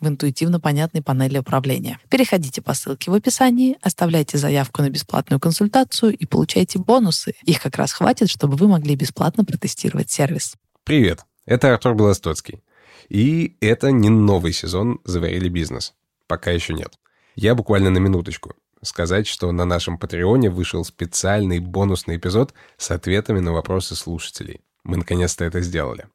[0.00, 1.98] в интуитивно понятной панели управления.
[2.10, 7.34] Переходите по ссылке в описании, оставляйте заявку на бесплатную консультацию и получайте бонусы.
[7.44, 10.54] Их как раз хватит, чтобы вы могли бесплатно протестировать сервис.
[10.84, 12.62] Привет, это Артур Белостоцкий.
[13.08, 15.94] И это не новый сезон «Заварили бизнес».
[16.26, 16.94] Пока еще нет.
[17.36, 18.54] Я буквально на минуточку.
[18.82, 24.60] Сказать, что на нашем Патреоне вышел специальный бонусный эпизод с ответами на вопросы слушателей.
[24.84, 26.06] Мы наконец-то это сделали.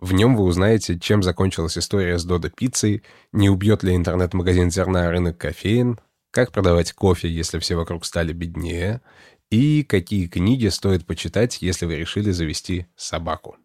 [0.00, 5.10] В нем вы узнаете, чем закончилась история с Додо пиццей, не убьет ли интернет-магазин зерна
[5.10, 9.02] рынок кофеин, как продавать кофе, если все вокруг стали беднее,
[9.50, 13.58] и какие книги стоит почитать, если вы решили завести собаку.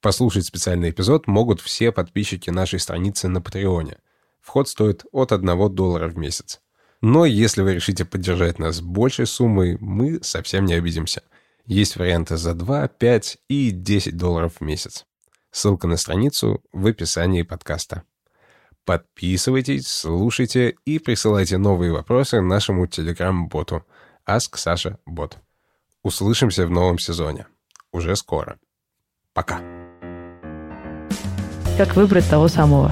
[0.00, 3.98] Послушать специальный эпизод могут все подписчики нашей страницы на Патреоне.
[4.40, 6.62] Вход стоит от 1 доллара в месяц.
[7.02, 11.22] Но если вы решите поддержать нас большей суммой, мы совсем не обидимся.
[11.66, 15.04] Есть варианты за 2, 5 и 10 долларов в месяц.
[15.54, 18.02] Ссылка на страницу в описании подкаста.
[18.84, 23.86] Подписывайтесь, слушайте и присылайте новые вопросы нашему телеграм-боту
[24.28, 25.34] Ask Sasha Bot.
[26.02, 27.46] Услышимся в новом сезоне.
[27.92, 28.58] Уже скоро.
[29.32, 29.60] Пока.
[31.78, 32.90] Как выбрать того самого?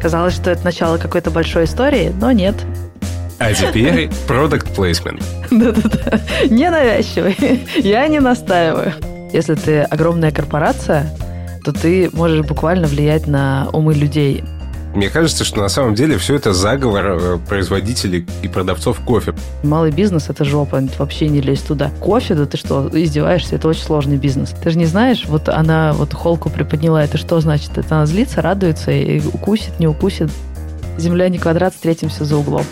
[0.00, 2.54] Казалось, что это начало какой-то большой истории, но нет.
[3.38, 5.22] А теперь product placement.
[5.50, 6.18] Да-да-да.
[6.46, 7.36] Ненавязчивый.
[7.76, 8.94] Я не настаиваю.
[9.34, 11.14] Если ты огромная корпорация,
[11.62, 14.44] то ты можешь буквально влиять на умы людей.
[14.94, 19.34] Мне кажется, что на самом деле все это заговор э, производителей и продавцов кофе.
[19.62, 21.92] Малый бизнес– это жопа, вообще не лезь туда.
[22.00, 23.54] Кофе, да ты что, издеваешься?
[23.54, 24.50] Это очень сложный бизнес.
[24.50, 27.78] Ты же не знаешь, вот она вот холку приподняла, это что значит?
[27.78, 30.30] Это она злится, радуется и укусит, не укусит.
[30.98, 32.64] Земля не квадрат, встретимся за углом.